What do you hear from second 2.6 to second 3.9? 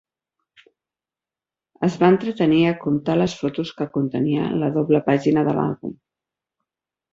a comptar les fotos que